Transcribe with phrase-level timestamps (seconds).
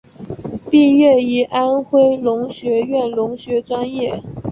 [0.71, 4.23] 毕业于安徽农学院农学专业。